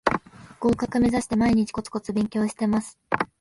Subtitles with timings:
[0.59, 2.97] 合格めざして毎日コツコツ勉強してます